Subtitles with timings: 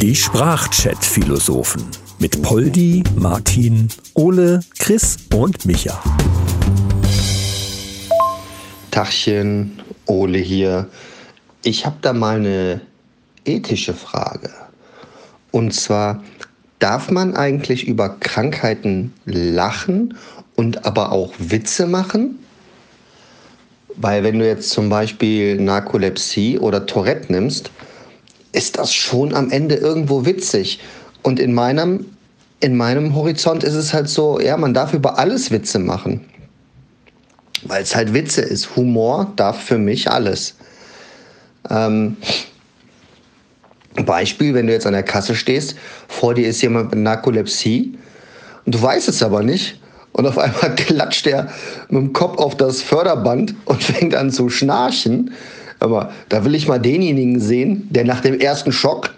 [0.00, 1.84] Die Sprachchat-Philosophen
[2.18, 6.02] mit Poldi, Martin, Ole, Chris und Micha.
[8.90, 10.88] Tachchen, Ole hier.
[11.62, 12.80] Ich habe da mal eine
[13.44, 14.50] ethische Frage.
[15.50, 16.22] Und zwar,
[16.80, 20.16] darf man eigentlich über Krankheiten lachen
[20.56, 22.39] und aber auch Witze machen?
[23.96, 27.70] Weil wenn du jetzt zum Beispiel Narkolepsie oder Tourette nimmst,
[28.52, 30.80] ist das schon am Ende irgendwo witzig.
[31.22, 32.06] Und in meinem,
[32.60, 36.24] in meinem Horizont ist es halt so, ja, man darf über alles Witze machen.
[37.62, 38.74] Weil es halt Witze ist.
[38.76, 40.54] Humor darf für mich alles.
[41.68, 42.16] Ähm,
[43.94, 45.76] Beispiel, wenn du jetzt an der Kasse stehst,
[46.08, 47.98] vor dir ist jemand mit Narkolepsie
[48.64, 49.79] und du weißt es aber nicht
[50.12, 51.48] und auf einmal klatscht er
[51.88, 55.32] mit dem Kopf auf das Förderband und fängt an zu schnarchen.
[55.78, 59.14] Aber da will ich mal denjenigen sehen, der nach dem ersten Schock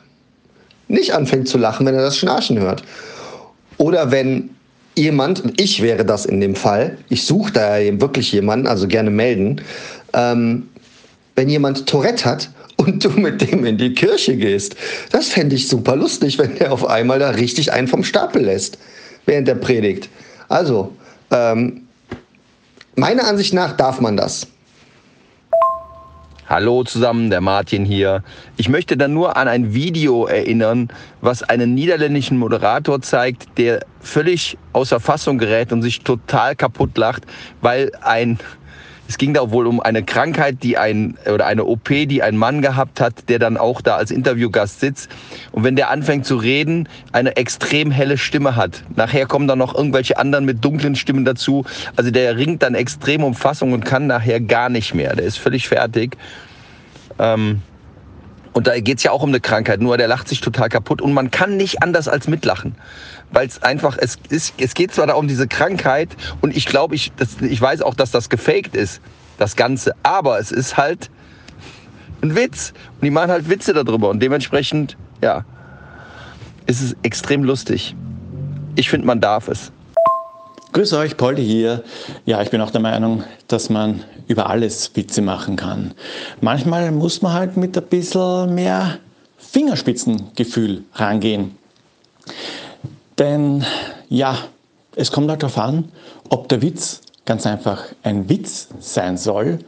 [0.88, 2.82] nicht anfängt zu lachen, wenn er das Schnarchen hört.
[3.78, 4.50] Oder wenn
[4.94, 9.10] jemand, und ich wäre das in dem Fall, ich suche da wirklich jemanden, also gerne
[9.10, 9.60] melden,
[10.12, 10.68] ähm,
[11.34, 14.76] wenn jemand Tourette hat und du mit dem in die Kirche gehst.
[15.10, 18.78] Das fände ich super lustig, wenn der auf einmal da richtig einen vom Stapel lässt,
[19.26, 20.08] während der predigt.
[20.52, 20.94] Also,
[21.30, 21.88] ähm,
[22.94, 24.46] meiner Ansicht nach darf man das.
[26.46, 28.22] Hallo zusammen, der Martin hier.
[28.58, 30.88] Ich möchte dann nur an ein Video erinnern,
[31.22, 37.22] was einen niederländischen Moderator zeigt, der völlig außer Fassung gerät und sich total kaputt lacht,
[37.62, 38.38] weil ein
[39.08, 42.62] es ging da wohl um eine Krankheit, die ein oder eine OP, die ein Mann
[42.62, 45.10] gehabt hat, der dann auch da als Interviewgast sitzt.
[45.50, 48.84] Und wenn der anfängt zu reden, eine extrem helle Stimme hat.
[48.96, 51.64] Nachher kommen dann noch irgendwelche anderen mit dunklen Stimmen dazu.
[51.96, 55.14] Also der ringt dann extrem um Fassung und kann nachher gar nicht mehr.
[55.14, 56.16] Der ist völlig fertig.
[57.18, 57.62] Ähm,
[58.52, 61.00] und da geht es ja auch um eine Krankheit, nur der lacht sich total kaputt
[61.00, 62.74] und man kann nicht anders als mitlachen.
[63.30, 66.10] Weil es einfach, es, ist, es geht zwar da um diese Krankheit
[66.42, 69.00] und ich glaube, ich, ich weiß auch, dass das gefaked ist,
[69.38, 71.10] das Ganze, aber es ist halt
[72.22, 75.44] ein Witz und die machen halt Witze darüber und dementsprechend, ja,
[76.66, 77.96] ist es extrem lustig.
[78.76, 79.72] Ich finde, man darf es.
[80.72, 81.84] Grüß euch, Poldi hier.
[82.24, 85.92] Ja, ich bin auch der Meinung, dass man über alles Witze machen kann.
[86.40, 88.96] Manchmal muss man halt mit ein bisschen mehr
[89.36, 91.58] Fingerspitzengefühl rangehen.
[93.18, 93.66] Denn
[94.08, 94.38] ja,
[94.96, 95.92] es kommt halt darauf an,
[96.30, 99.58] ob der Witz ganz einfach ein Witz sein soll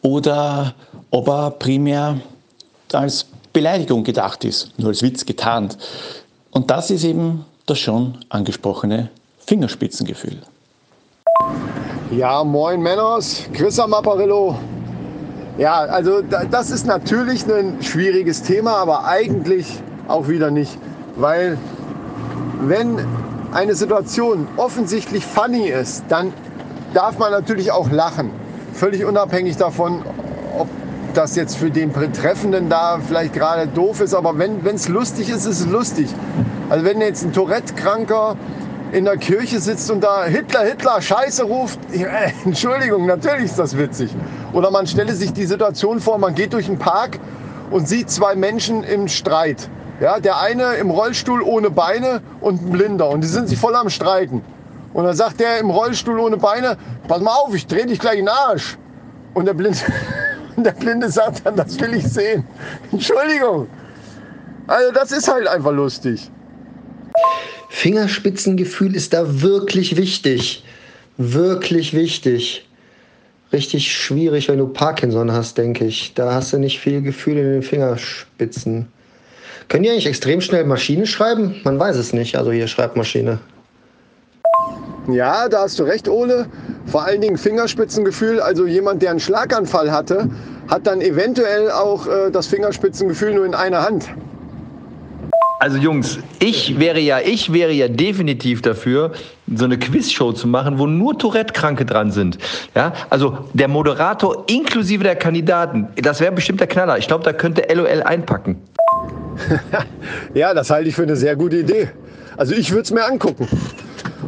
[0.00, 0.76] oder
[1.10, 2.20] ob er primär
[2.92, 5.76] als Beleidigung gedacht ist, nur als Witz getarnt.
[6.52, 9.10] Und das ist eben das schon angesprochene
[9.46, 10.38] Fingerspitzengefühl.
[12.10, 14.58] Ja, moin Männers, Chris am Apparillo.
[15.58, 16.20] Ja, also
[16.50, 20.76] das ist natürlich ein schwieriges Thema, aber eigentlich auch wieder nicht.
[21.16, 21.56] Weil
[22.60, 22.98] wenn
[23.52, 26.32] eine Situation offensichtlich funny ist, dann
[26.92, 28.30] darf man natürlich auch lachen.
[28.74, 30.02] Völlig unabhängig davon,
[30.58, 30.68] ob
[31.14, 34.12] das jetzt für den Betreffenden da vielleicht gerade doof ist.
[34.12, 36.08] Aber wenn es lustig ist, ist es lustig.
[36.68, 38.36] Also wenn jetzt ein Tourette-Kranker
[38.92, 41.78] in der Kirche sitzt und da Hitler, Hitler, Scheiße ruft,
[42.44, 44.14] Entschuldigung, natürlich ist das witzig.
[44.52, 47.18] Oder man stelle sich die Situation vor, man geht durch einen Park
[47.70, 49.68] und sieht zwei Menschen im Streit.
[50.00, 53.74] Ja, der eine im Rollstuhl ohne Beine und ein Blinder und die sind sich voll
[53.74, 54.42] am Streiten.
[54.92, 56.76] Und dann sagt der im Rollstuhl ohne Beine,
[57.08, 58.78] pass mal auf, ich dreh dich gleich in den Arsch.
[59.34, 59.78] Und der Blinde,
[60.56, 62.46] der Blinde sagt dann, das will ich sehen.
[62.92, 63.68] Entschuldigung.
[64.66, 66.30] Also das ist halt einfach lustig.
[67.68, 70.64] Fingerspitzengefühl ist da wirklich wichtig.
[71.18, 72.66] Wirklich wichtig.
[73.52, 76.14] Richtig schwierig, wenn du Parkinson hast, denke ich.
[76.14, 78.88] Da hast du nicht viel Gefühl in den Fingerspitzen.
[79.68, 81.60] Können die eigentlich extrem schnell Maschine schreiben?
[81.64, 82.36] Man weiß es nicht.
[82.36, 83.38] Also hier Schreibmaschine.
[85.08, 86.46] Ja, da hast du recht, Ole.
[86.86, 88.40] Vor allen Dingen Fingerspitzengefühl.
[88.40, 90.28] Also jemand, der einen Schlaganfall hatte,
[90.68, 94.08] hat dann eventuell auch äh, das Fingerspitzengefühl nur in einer Hand.
[95.58, 99.12] Also Jungs, ich wäre ja, ich wäre ja definitiv dafür,
[99.54, 102.36] so eine Quizshow zu machen, wo nur Tourette-Kranke dran sind.
[102.74, 106.98] Ja, also der Moderator inklusive der Kandidaten, das wäre bestimmt der Knaller.
[106.98, 108.58] Ich glaube, da könnte LOL einpacken.
[110.34, 111.88] ja, das halte ich für eine sehr gute Idee.
[112.36, 113.48] Also ich würde es mir angucken.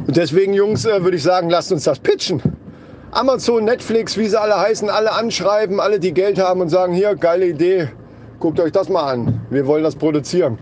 [0.07, 2.41] Und deswegen, Jungs, äh, würde ich sagen, lasst uns das pitchen.
[3.11, 7.15] Amazon, Netflix, wie sie alle heißen, alle anschreiben, alle, die Geld haben und sagen, hier,
[7.17, 7.89] geile Idee,
[8.39, 9.41] guckt euch das mal an.
[9.51, 10.59] Wir wollen das produzieren.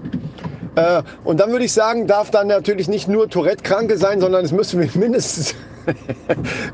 [0.77, 4.53] Äh, und dann würde ich sagen, darf dann natürlich nicht nur Tourette-Kranke sein, sondern es
[4.53, 5.55] müsste mindestens,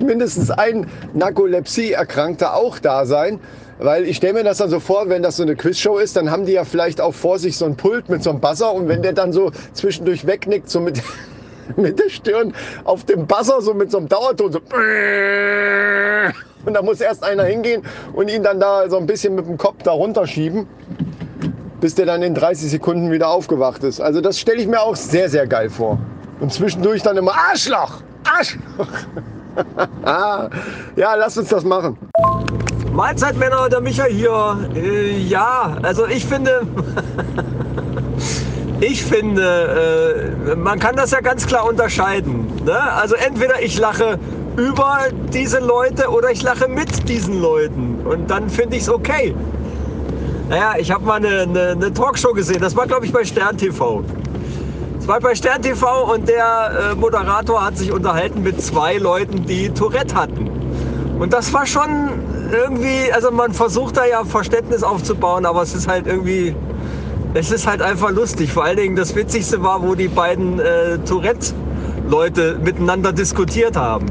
[0.00, 3.40] mindestens ein Narkolepsie-Erkrankter auch da sein.
[3.78, 6.30] Weil ich stelle mir das dann so vor, wenn das so eine Quizshow ist, dann
[6.30, 8.86] haben die ja vielleicht auch vor sich so ein Pult mit so einem Buzzer und
[8.86, 11.02] wenn der dann so zwischendurch wegnickt, so mit,
[11.76, 12.54] mit der Stirn
[12.84, 14.58] auf dem Buzzer, so mit so einem Dauerton, so
[16.64, 17.82] und da muss erst einer hingehen
[18.12, 20.68] und ihn dann da so ein bisschen mit dem Kopf da runterschieben,
[21.82, 24.00] bis der dann in 30 Sekunden wieder aufgewacht ist.
[24.00, 25.98] Also das stelle ich mir auch sehr, sehr geil vor.
[26.38, 28.86] Und zwischendurch dann immer Arschloch, Arschloch.
[30.96, 31.98] ja, lass uns das machen.
[32.92, 34.58] Mahlzeit Männer, der Micha hier.
[34.76, 36.62] Äh, ja, also ich finde,
[38.80, 42.46] ich finde, äh, man kann das ja ganz klar unterscheiden.
[42.64, 42.78] Ne?
[42.78, 44.20] Also entweder ich lache
[44.56, 44.98] über
[45.32, 49.34] diese Leute oder ich lache mit diesen Leuten und dann finde ich es okay.
[50.52, 53.56] Naja, ich habe mal eine, eine, eine, Talkshow gesehen, das war glaube ich bei Stern
[53.56, 54.04] TV.
[54.98, 59.46] Das war bei Stern TV und der äh, Moderator hat sich unterhalten mit zwei Leuten,
[59.46, 60.50] die Tourette hatten.
[61.18, 62.10] Und das war schon
[62.52, 66.54] irgendwie, also man versucht da ja Verständnis aufzubauen, aber es ist halt irgendwie,
[67.32, 68.52] es ist halt einfach lustig.
[68.52, 74.04] Vor allen Dingen das Witzigste war, wo die beiden äh, Tourette-Leute miteinander diskutiert haben.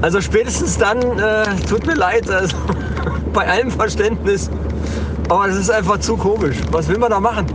[0.00, 2.56] Also spätestens dann, äh, tut mir leid, also,
[3.34, 4.50] bei allem Verständnis,
[5.30, 6.56] aber es ist einfach zu komisch.
[6.72, 7.46] Was will man da machen?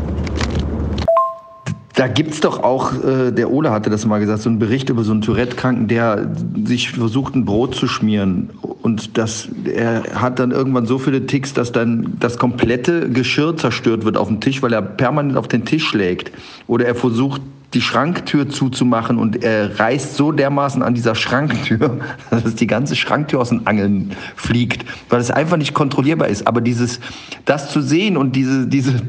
[1.93, 4.89] Da gibt es doch auch, äh, der Ole hatte das mal gesagt, so einen Bericht
[4.89, 6.29] über so einen Tourette-Kranken, der
[6.65, 8.49] sich versucht, ein Brot zu schmieren.
[8.81, 14.03] Und das, er hat dann irgendwann so viele Ticks, dass dann das komplette Geschirr zerstört
[14.03, 16.33] wird auf dem Tisch, weil er permanent auf den Tisch schlägt.
[16.67, 17.41] Oder er versucht,
[17.75, 21.99] die Schranktür zuzumachen und er reißt so dermaßen an dieser Schranktür,
[22.31, 26.47] dass die ganze Schranktür aus den Angeln fliegt, weil es einfach nicht kontrollierbar ist.
[26.47, 27.01] Aber dieses,
[27.43, 29.01] das zu sehen und diese, diese,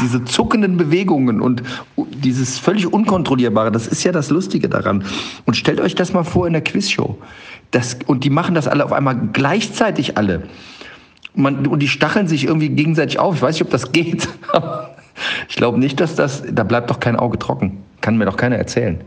[0.00, 1.62] diese zuckenden Bewegungen und
[1.96, 5.04] dieses völlig Unkontrollierbare, das ist ja das Lustige daran.
[5.46, 7.16] Und stellt euch das mal vor in der Quizshow.
[7.70, 10.42] Das, und die machen das alle auf einmal gleichzeitig alle.
[11.34, 13.36] Man, und die stacheln sich irgendwie gegenseitig auf.
[13.36, 14.28] Ich weiß nicht, ob das geht.
[15.48, 17.82] Ich glaube nicht, dass das, da bleibt doch kein Auge trocken.
[18.00, 19.00] Kann mir doch keiner erzählen.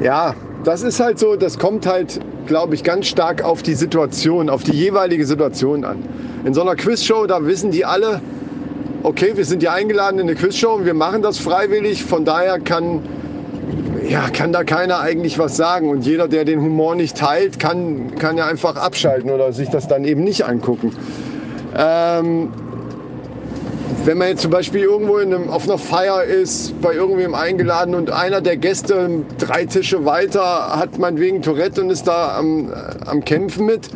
[0.00, 0.34] Ja,
[0.64, 4.62] das ist halt so, das kommt halt, glaube ich, ganz stark auf die Situation, auf
[4.62, 5.98] die jeweilige Situation an.
[6.44, 8.20] In so einer Quizshow, da wissen die alle,
[9.02, 12.58] okay, wir sind ja eingeladen in eine Quizshow und wir machen das freiwillig, von daher
[12.60, 13.00] kann,
[14.08, 15.90] ja, kann da keiner eigentlich was sagen.
[15.90, 19.88] Und jeder, der den Humor nicht teilt, kann, kann ja einfach abschalten oder sich das
[19.88, 20.92] dann eben nicht angucken.
[21.76, 22.48] Ähm,
[24.04, 28.10] wenn man jetzt zum Beispiel irgendwo einem, auf einer Feier ist, bei irgendwem eingeladen und
[28.10, 32.72] einer der Gäste drei Tische weiter hat meinetwegen Tourette und ist da am,
[33.06, 33.88] am Kämpfen mit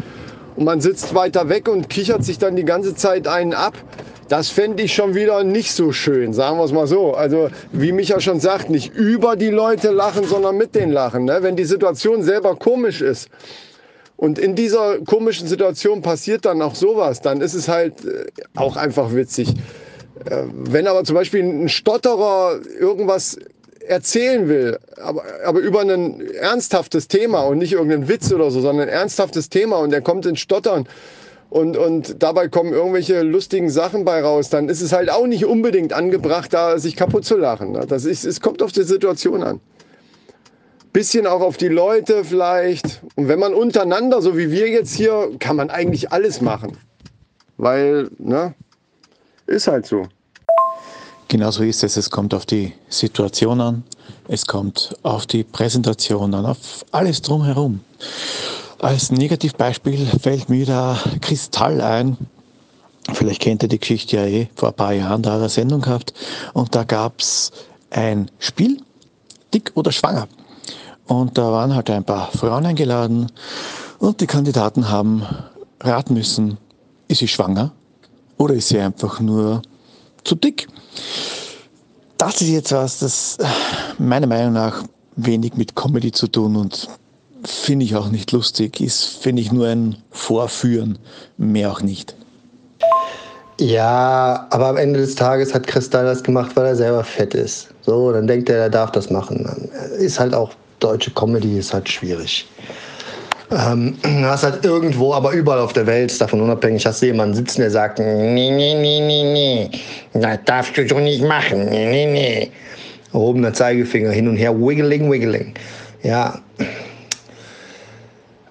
[0.57, 3.75] und man sitzt weiter weg und kichert sich dann die ganze Zeit einen ab,
[4.29, 7.15] das fände ich schon wieder nicht so schön, sagen wir es mal so.
[7.15, 11.25] Also wie Micha schon sagt, nicht über die Leute lachen, sondern mit denen lachen.
[11.25, 11.39] Ne?
[11.41, 13.29] Wenn die Situation selber komisch ist
[14.17, 18.77] und in dieser komischen Situation passiert dann auch sowas, dann ist es halt äh, auch
[18.77, 19.55] einfach witzig.
[20.25, 23.39] Äh, wenn aber zum Beispiel ein Stotterer irgendwas
[23.87, 28.89] erzählen will, aber, aber über ein ernsthaftes Thema und nicht irgendeinen Witz oder so, sondern
[28.89, 30.89] ein ernsthaftes Thema und er kommt ins Stottern
[31.51, 35.45] und, und dabei kommen irgendwelche lustigen Sachen bei raus, dann ist es halt auch nicht
[35.45, 37.73] unbedingt angebracht, da sich kaputt zu lachen.
[37.73, 37.87] Ne?
[37.87, 39.61] Das ist, es kommt auf die Situation an.
[40.93, 43.03] Bisschen auch auf die Leute vielleicht.
[43.17, 46.77] Und wenn man untereinander, so wie wir jetzt hier, kann man eigentlich alles machen.
[47.57, 48.55] Weil, ne,
[49.47, 50.07] ist halt so.
[51.29, 51.97] Genau so ist es.
[51.97, 53.85] Es kommt auf die Situation an,
[54.29, 57.81] es kommt auf die Präsentation an, auf alles drumherum.
[58.79, 62.17] Als Negativbeispiel fällt mir da Kristall ein.
[63.13, 66.15] Vielleicht kennt ihr die Geschichte ja eh, vor ein paar Jahren da eine Sendung gehabt.
[66.53, 67.53] Und da gab es
[67.91, 68.81] ein Spiel,
[69.53, 70.29] dick oder schwanger.
[71.07, 73.31] Und da waren halt ein paar Frauen eingeladen
[73.99, 75.27] und die Kandidaten haben
[75.81, 76.59] raten müssen,
[77.09, 77.73] ist sie schwanger
[78.39, 79.63] oder ist sie einfach nur
[80.25, 80.69] zu dick?
[82.19, 83.39] Das ist jetzt was, das
[83.99, 84.85] meiner Meinung nach
[85.17, 86.89] wenig mit Comedy zu tun und
[87.45, 90.99] finde ich auch nicht lustig, ist, finde ich, nur ein Vorführen,
[91.37, 92.15] mehr auch nicht.
[93.61, 97.69] Ja, aber am Ende des Tages hat Kristall das gemacht, weil er selber fett ist.
[97.83, 99.71] So, dann denkt er, er darf das machen.
[99.99, 100.51] Ist halt auch
[100.81, 102.49] deutsche Comedy, ist halt schwierig.
[103.55, 107.61] Ähm, hast halt irgendwo, aber überall auf der Welt, davon unabhängig, hast du jemanden sitzen,
[107.61, 109.71] der sagt, nee, nee, nee, nee, nee,
[110.13, 112.51] das darfst du so nicht machen, nee, nee, nee.
[113.13, 115.55] Erhobener Zeigefinger hin und her, wiggling, wiggling.
[116.03, 116.41] Ja.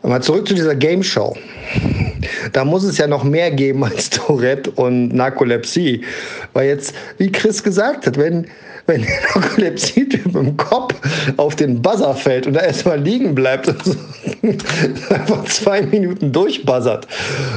[0.01, 1.35] Aber zurück zu dieser Game Show.
[2.51, 6.03] Da muss es ja noch mehr geben als Tourette und Narkolepsie.
[6.53, 8.47] Weil jetzt, wie Chris gesagt hat, wenn,
[8.85, 10.93] wenn der Narkolepsie-Typ im Kopf
[11.37, 13.95] auf den Buzzer fällt und da erstmal liegen bleibt und so
[15.09, 17.07] einfach zwei Minuten durchbuzzert.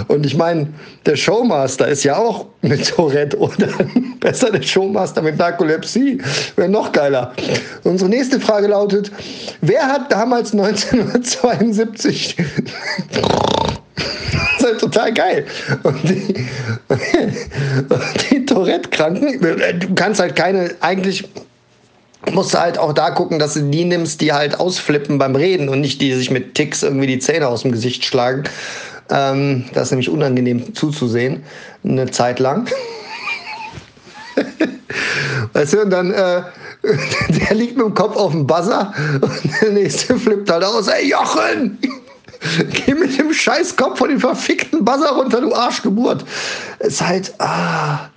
[0.09, 0.69] Und ich meine,
[1.05, 3.69] der Showmaster ist ja auch mit Tourette oder
[4.21, 6.19] besser der Showmaster mit Narkolepsie.
[6.55, 7.33] Wäre noch geiler.
[7.85, 9.11] Unsere nächste Frage lautet,
[9.61, 12.37] wer hat damals 1972
[13.97, 15.47] das ist halt total geil.
[15.83, 16.47] Und die,
[18.31, 21.29] die Tourette-Kranken, du kannst halt keine, eigentlich
[22.33, 25.69] musst du halt auch da gucken, dass du die nimmst, die halt ausflippen beim Reden
[25.69, 28.45] und nicht die sich mit Ticks irgendwie die Zähne aus dem Gesicht schlagen.
[29.11, 31.45] Ähm, das ist nämlich unangenehm zuzusehen,
[31.85, 32.69] eine Zeit lang.
[35.53, 36.43] weißt du, und dann, äh,
[37.29, 41.09] der liegt mit dem Kopf auf dem Buzzer und der nächste flippt halt aus, ey
[41.11, 41.79] Jochen!
[42.71, 46.25] Geh mit dem Scheißkopf von dem verfickten Buzzer runter, du Arschgeburt.
[46.79, 48.11] Es ist halt, ah.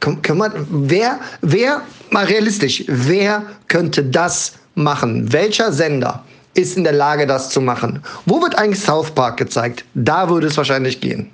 [0.00, 5.32] Kann, kann man, wer, wer, mal realistisch, wer könnte das machen?
[5.32, 8.02] Welcher Sender ist in der Lage, das zu machen?
[8.26, 9.84] Wo wird eigentlich South Park gezeigt?
[9.94, 11.30] Da würde es wahrscheinlich gehen.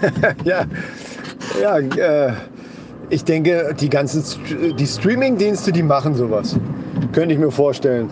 [0.44, 0.64] ja,
[1.60, 2.32] ja äh,
[3.10, 4.24] ich denke, die ganzen
[4.76, 6.56] die Streaming-Dienste, die machen sowas.
[7.12, 8.10] Könnte ich mir vorstellen.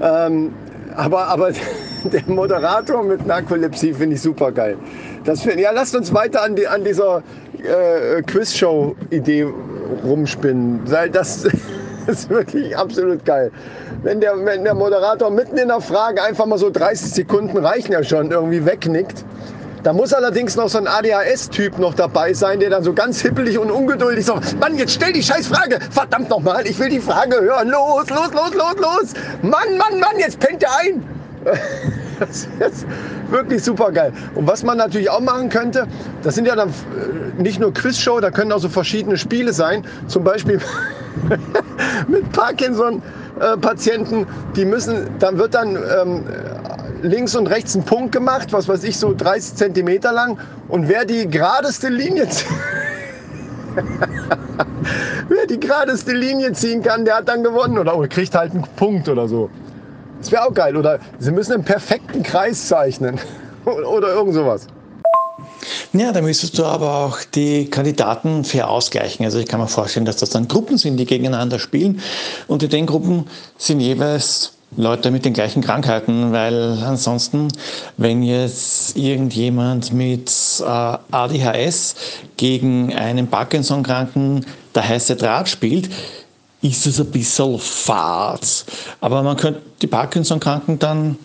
[0.00, 0.52] Ähm,
[0.96, 1.50] aber, aber
[2.12, 4.76] der Moderator mit Narkolepsie finde ich super geil.
[5.24, 7.22] Das find, ja, lasst uns weiter an, die, an dieser
[7.58, 9.46] äh, Quiz-Show-Idee
[10.04, 10.82] rumspinnen.
[11.12, 11.46] Das
[12.06, 13.50] ist wirklich absolut geil.
[14.02, 17.92] Wenn der, wenn der Moderator mitten in der Frage einfach mal so 30 Sekunden reichen
[17.92, 19.24] ja schon, irgendwie wegnickt.
[19.84, 23.58] Da muss allerdings noch so ein ADHS-Typ noch dabei sein, der dann so ganz hippelig
[23.58, 25.78] und ungeduldig sagt, Mann, jetzt stell die scheiß Frage.
[25.90, 27.68] Verdammt nochmal, ich will die Frage hören.
[27.68, 29.14] Los, los, los, los, los.
[29.42, 31.17] Mann, Mann, Mann, jetzt pennt er ein.
[32.18, 32.84] Das ist
[33.30, 34.12] wirklich super geil.
[34.34, 35.86] Und was man natürlich auch machen könnte,
[36.24, 39.84] das sind ja dann äh, nicht nur Quizshow, da können auch so verschiedene Spiele sein.
[40.08, 40.60] Zum Beispiel
[42.08, 44.26] mit Parkinson-Patienten,
[44.56, 46.24] die müssen, dann wird dann ähm,
[47.02, 50.38] links und rechts ein Punkt gemacht, was weiß ich, so 30 Zentimeter lang.
[50.66, 52.26] Und wer die geradeste Linie
[55.28, 58.64] wer die geradeste Linie ziehen kann, der hat dann gewonnen oder, oder kriegt halt einen
[58.76, 59.50] Punkt oder so.
[60.18, 60.76] Das wäre auch geil.
[60.76, 63.18] Oder sie müssen einen perfekten Kreis zeichnen.
[63.64, 64.66] Oder irgend sowas.
[65.92, 69.24] Ja, da müsstest du aber auch die Kandidaten fair ausgleichen.
[69.24, 72.00] Also ich kann mir vorstellen, dass das dann Gruppen sind, die gegeneinander spielen.
[72.46, 77.48] Und in den Gruppen sind jeweils Leute mit den gleichen Krankheiten, weil ansonsten,
[77.96, 81.94] wenn jetzt irgendjemand mit äh, ADHS
[82.36, 84.44] gegen einen Parkinson-Kranken
[84.74, 85.88] der heiße Draht spielt,
[86.62, 88.64] ist es ein bisschen fad.
[89.00, 91.16] Aber man könnte die Parkinson-Kranken dann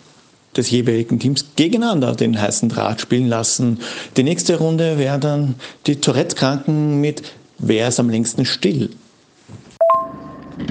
[0.56, 3.80] des jeweiligen Teams gegeneinander den heißen Draht spielen lassen.
[4.16, 7.22] Die nächste Runde wäre dann die Tourette-Kranken mit
[7.58, 8.90] Wer ist am längsten still?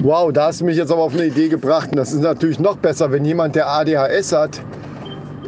[0.02, 1.90] Wow, da hast du mich jetzt aber auf eine Idee gebracht.
[1.90, 4.60] Und das ist natürlich noch besser, wenn jemand, der ADHS hat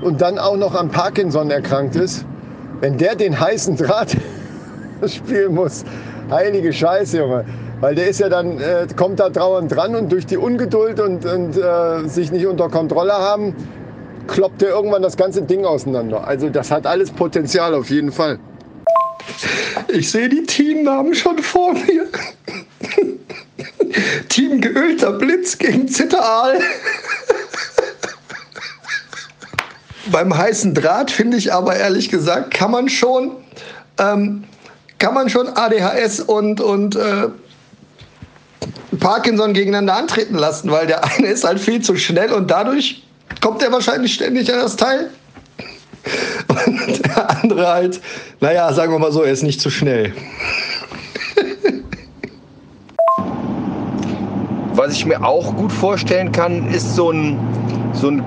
[0.02, 2.24] und dann auch noch an Parkinson erkrankt ist,
[2.80, 4.16] wenn der den heißen Draht
[5.06, 5.84] spielen muss.
[6.30, 7.44] Heilige Scheiße, Junge.
[7.80, 11.26] Weil der ist ja dann, äh, kommt da dauernd dran und durch die Ungeduld und,
[11.26, 13.54] und äh, sich nicht unter Kontrolle haben,
[14.26, 16.26] kloppt er irgendwann das ganze Ding auseinander.
[16.26, 18.38] Also das hat alles Potenzial auf jeden Fall.
[19.88, 22.06] Ich sehe die Teamnamen schon vor mir.
[24.28, 26.58] Team geölter Blitz gegen Zitteraal.
[30.10, 33.32] Beim heißen Draht finde ich aber ehrlich gesagt, kann man schon,
[33.98, 34.44] ähm,
[34.98, 37.28] kann man schon ADHS und, und äh,
[39.00, 43.02] Parkinson gegeneinander antreten lassen, weil der eine ist halt viel zu schnell und dadurch
[43.40, 45.10] kommt er wahrscheinlich ständig an das Teil.
[46.48, 48.00] Und der andere halt,
[48.40, 50.12] naja, sagen wir mal so, er ist nicht zu schnell.
[54.74, 57.38] Was ich mir auch gut vorstellen kann, ist so ein,
[57.92, 58.22] so ein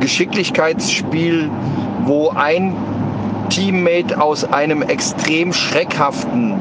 [0.00, 1.50] Geschicklichkeitsspiel,
[2.04, 2.74] wo ein
[3.50, 6.60] Teammate aus einem extrem schreckhaften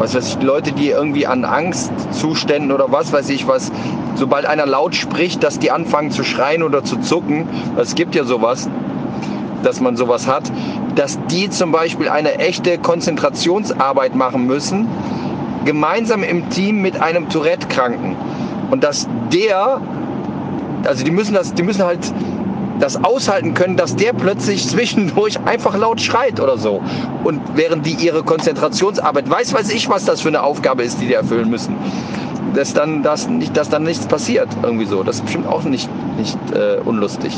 [0.00, 3.70] was weiß ich, Leute, die irgendwie an Angstzuständen oder was weiß ich was,
[4.14, 8.24] sobald einer laut spricht, dass die anfangen zu schreien oder zu zucken, es gibt ja
[8.24, 8.68] sowas,
[9.62, 10.44] dass man sowas hat,
[10.94, 14.88] dass die zum Beispiel eine echte Konzentrationsarbeit machen müssen,
[15.66, 18.16] gemeinsam im Team mit einem Tourette-Kranken.
[18.70, 19.82] Und dass der,
[20.86, 22.10] also die müssen das, die müssen halt
[22.80, 26.82] das aushalten können, dass der plötzlich zwischendurch einfach laut schreit oder so.
[27.24, 31.06] Und während die ihre Konzentrationsarbeit, weiß weiß ich, was das für eine Aufgabe ist, die
[31.06, 31.76] die erfüllen müssen,
[32.54, 35.02] dass dann, das nicht, dass dann nichts passiert irgendwie so.
[35.02, 37.32] Das ist bestimmt auch nicht, nicht äh, unlustig.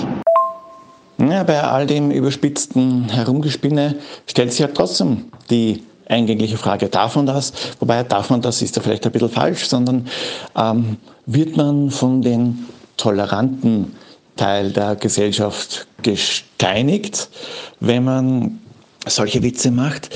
[1.18, 3.96] Ja, bei all dem überspitzten Herumgespinne
[4.26, 7.52] stellt sich ja trotzdem die eingängliche Frage, darf man das?
[7.80, 10.06] Wobei darf man das, ist ja vielleicht ein bisschen falsch, sondern
[10.56, 10.96] ähm,
[11.26, 13.94] wird man von den toleranten
[14.36, 17.28] Teil der Gesellschaft gesteinigt,
[17.80, 18.58] wenn man
[19.06, 20.10] solche Witze macht.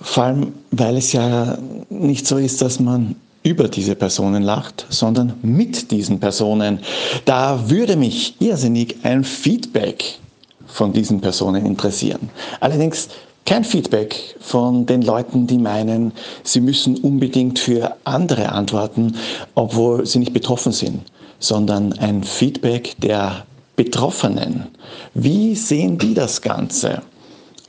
[0.00, 5.34] Vor allem, weil es ja nicht so ist, dass man über diese Personen lacht, sondern
[5.42, 6.80] mit diesen Personen.
[7.24, 10.18] Da würde mich irrsinnig ein Feedback
[10.66, 12.28] von diesen Personen interessieren.
[12.58, 13.08] Allerdings
[13.44, 16.10] kein Feedback von den Leuten, die meinen,
[16.42, 19.14] sie müssen unbedingt für andere antworten,
[19.54, 21.02] obwohl sie nicht betroffen sind,
[21.38, 24.68] sondern ein Feedback der Betroffenen.
[25.14, 27.02] Wie sehen die das Ganze?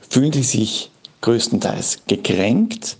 [0.08, 2.96] Fühlen sie sich größtenteils gekränkt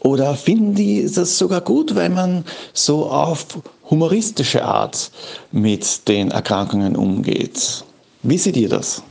[0.00, 3.46] oder finden die das sogar gut, weil man so auf
[3.90, 5.10] humoristische Art
[5.52, 7.84] mit den Erkrankungen umgeht?
[8.22, 9.02] Wie seht ihr das?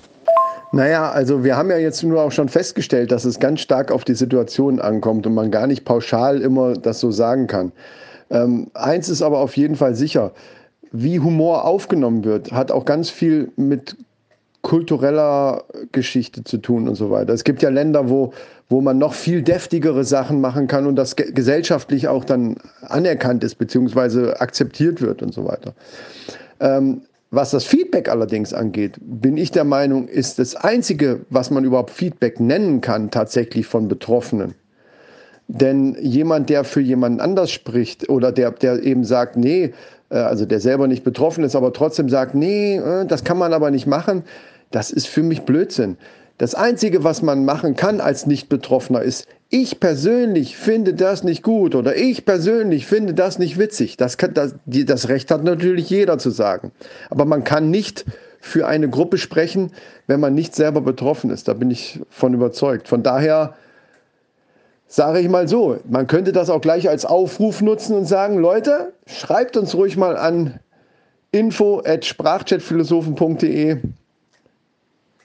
[0.74, 4.04] Naja, also wir haben ja jetzt nur auch schon festgestellt, dass es ganz stark auf
[4.04, 7.72] die Situation ankommt und man gar nicht pauschal immer das so sagen kann.
[8.30, 10.34] Ähm, eins ist aber auf jeden Fall sicher,
[10.92, 13.96] wie Humor aufgenommen wird, hat auch ganz viel mit
[14.62, 17.34] kultureller Geschichte zu tun und so weiter.
[17.34, 18.34] Es gibt ja Länder, wo,
[18.68, 23.56] wo man noch viel deftigere Sachen machen kann und das gesellschaftlich auch dann anerkannt ist,
[23.56, 25.74] beziehungsweise akzeptiert wird und so weiter.
[26.60, 31.66] Ähm, was das Feedback allerdings angeht, bin ich der Meinung, ist das Einzige, was man
[31.66, 34.54] überhaupt Feedback nennen kann, tatsächlich von Betroffenen.
[35.50, 39.74] Denn jemand, der für jemanden anders spricht oder der, der eben sagt, nee,
[40.16, 43.72] also der selber nicht betroffen ist, aber trotzdem sagt, nee, äh, das kann man aber
[43.72, 44.24] nicht machen,
[44.72, 45.98] das ist für mich Blödsinn.
[46.38, 51.74] Das Einzige, was man machen kann als Nicht-Betroffener, ist, ich persönlich finde das nicht gut
[51.74, 53.98] oder ich persönlich finde das nicht witzig.
[53.98, 56.72] Das, kann, das, die, das Recht hat natürlich jeder zu sagen.
[57.10, 58.06] Aber man kann nicht
[58.40, 59.72] für eine Gruppe sprechen,
[60.06, 61.48] wenn man nicht selber betroffen ist.
[61.48, 62.88] Da bin ich von überzeugt.
[62.88, 63.56] Von daher
[64.88, 68.94] sage ich mal so, man könnte das auch gleich als Aufruf nutzen und sagen, Leute,
[69.06, 70.60] schreibt uns ruhig mal an
[71.32, 73.80] info at sprachchatphilosophen.de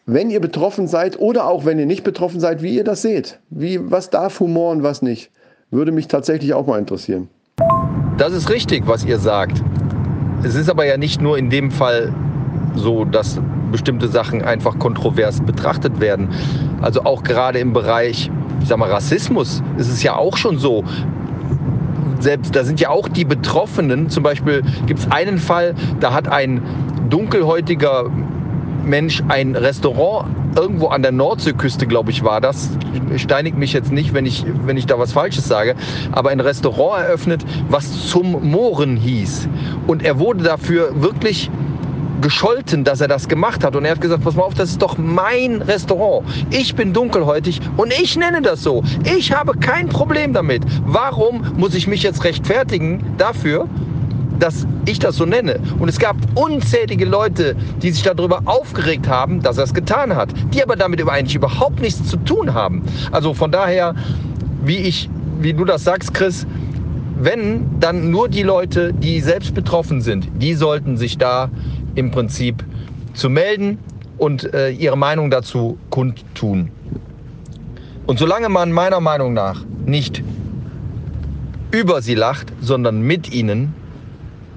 [0.07, 3.39] wenn ihr betroffen seid oder auch wenn ihr nicht betroffen seid, wie ihr das seht.
[3.51, 5.31] Wie, was darf Humor und was nicht.
[5.71, 7.29] Würde mich tatsächlich auch mal interessieren.
[8.19, 9.63] Das ist richtig, was ihr sagt.
[10.43, 12.13] Es ist aber ja nicht nur in dem Fall
[12.75, 16.31] so, dass bestimmte Sachen einfach kontrovers betrachtet werden.
[16.83, 18.31] Also auch gerade im Bereich,
[18.63, 20.85] ich sag mal, Rassismus ist es ja auch schon so.
[22.21, 24.09] Selbst da sind ja auch die Betroffenen.
[24.09, 26.63] Zum Beispiel gibt es einen Fall, da hat ein
[27.11, 28.07] dunkelhäutiger
[28.85, 32.71] Mensch ein Restaurant irgendwo an der Nordseeküste, glaube ich, war das.
[33.17, 35.75] Steinigt mich jetzt nicht, wenn ich, wenn ich da was Falsches sage.
[36.13, 39.49] Aber ein Restaurant eröffnet, was zum Mohren hieß.
[39.87, 41.51] Und er wurde dafür wirklich
[42.23, 43.77] gescholten, dass er das gemacht hat.
[43.77, 46.27] Und er hat gesagt, pass mal auf, das ist doch mein Restaurant.
[46.51, 48.83] Ich bin dunkelhäutig und ich nenne das so.
[49.05, 50.63] Ich habe kein Problem damit.
[50.87, 53.69] Warum muss ich mich jetzt rechtfertigen dafür,
[54.39, 55.61] dass ich das so nenne.
[55.79, 60.31] Und es gab unzählige Leute, die sich darüber aufgeregt haben, dass er es getan hat,
[60.53, 62.83] die aber damit eigentlich überhaupt nichts zu tun haben.
[63.13, 63.95] Also von daher,
[64.65, 65.09] wie ich,
[65.41, 66.45] wie du das sagst, Chris,
[67.25, 71.51] wenn dann nur die Leute, die selbst betroffen sind, die sollten sich da
[71.95, 72.65] im Prinzip
[73.15, 73.79] zu melden
[74.19, 76.71] und äh, ihre Meinung dazu kundtun.
[78.07, 80.23] Und solange man meiner Meinung nach nicht
[81.71, 83.75] über sie lacht, sondern mit ihnen,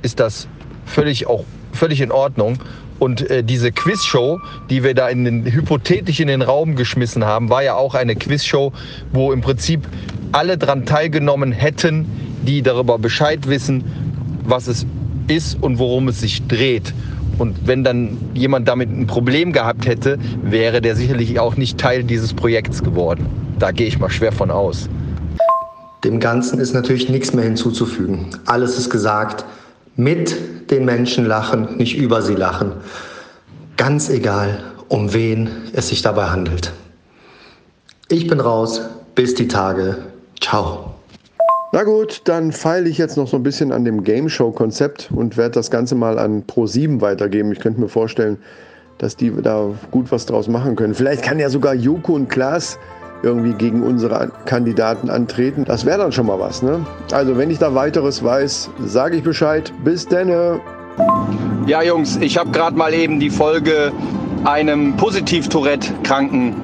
[0.02, 0.48] ist das
[0.86, 2.58] völlig auch völlig in Ordnung.
[2.98, 7.50] Und äh, diese Quizshow, die wir da in den, hypothetisch in den Raum geschmissen haben,
[7.50, 8.72] war ja auch eine Quizshow,
[9.12, 9.88] wo im Prinzip
[10.32, 12.08] alle dran teilgenommen hätten,
[12.46, 13.84] die darüber Bescheid wissen,
[14.44, 14.86] was es
[15.28, 16.94] ist und worum es sich dreht.
[17.38, 22.04] Und wenn dann jemand damit ein Problem gehabt hätte, wäre der sicherlich auch nicht Teil
[22.04, 23.26] dieses Projekts geworden.
[23.60, 24.88] Da gehe ich mal schwer von aus.
[26.04, 28.28] Dem Ganzen ist natürlich nichts mehr hinzuzufügen.
[28.46, 29.44] Alles ist gesagt
[29.96, 30.36] mit
[30.72, 32.74] den Menschen lachen, nicht über sie lachen.
[33.78, 36.72] Ganz egal, um wen es sich dabei handelt.
[38.08, 38.82] Ich bin raus,
[39.16, 39.98] bis die Tage.
[40.40, 40.95] Ciao.
[41.76, 45.10] Na gut, dann feile ich jetzt noch so ein bisschen an dem Game Show Konzept
[45.14, 47.52] und werde das Ganze mal an Pro7 weitergeben.
[47.52, 48.38] Ich könnte mir vorstellen,
[48.98, 50.94] dass die da gut was draus machen können.
[50.94, 52.80] Vielleicht kann ja sogar Joko und Klaas
[53.24, 55.66] irgendwie gegen unsere Kandidaten antreten.
[55.66, 56.64] Das wäre dann schon mal was.
[56.64, 56.86] Ne?
[57.12, 59.74] Also wenn ich da weiteres weiß, sage ich Bescheid.
[59.84, 60.62] Bis denne.
[61.68, 63.92] Ja, Jungs, ich habe gerade mal eben die Folge
[64.46, 66.56] einem Positiv-Tourette-Kranken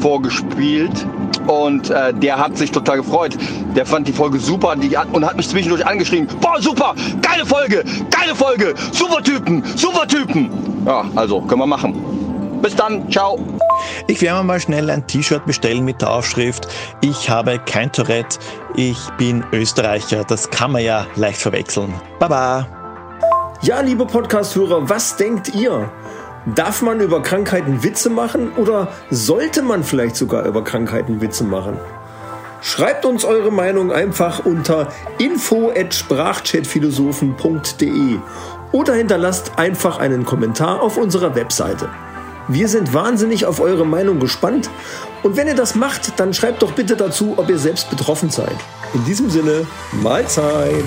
[0.00, 1.06] vorgespielt.
[1.46, 3.36] Und äh, der hat sich total gefreut.
[3.74, 6.28] Der fand die Folge super die, und hat mich zwischendurch angeschrieben.
[6.40, 10.50] Boah, super, geile Folge, geile Folge, super Typen, super Typen.
[10.86, 12.20] Ja, also können wir machen.
[12.62, 13.38] Bis dann, ciao.
[14.06, 16.68] Ich werde mir mal schnell ein T-Shirt bestellen mit der Aufschrift
[17.00, 18.38] Ich habe kein Tourette,
[18.76, 20.24] ich bin Österreicher.
[20.24, 21.92] Das kann man ja leicht verwechseln.
[22.18, 22.66] Baba.
[23.62, 25.90] Ja, liebe Podcast-Hörer, was denkt ihr?
[26.46, 31.76] Darf man über Krankheiten Witze machen oder sollte man vielleicht sogar über Krankheiten Witze machen?
[32.62, 38.16] Schreibt uns eure Meinung einfach unter info@sprachchatphilosophen.de
[38.72, 41.90] oder hinterlasst einfach einen Kommentar auf unserer Webseite.
[42.48, 44.70] Wir sind wahnsinnig auf eure Meinung gespannt
[45.22, 48.56] und wenn ihr das macht, dann schreibt doch bitte dazu, ob ihr selbst betroffen seid.
[48.94, 50.86] In diesem Sinne, Mahlzeit!